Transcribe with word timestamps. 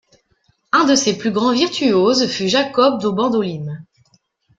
Un 0.71 0.85
de 0.85 0.95
ses 0.95 1.15
plus 1.15 1.29
grand 1.29 1.51
virtuose 1.53 2.25
fut 2.25 2.47
Jacob 2.49 2.99
do 2.99 3.13
Bandolim. 3.13 3.85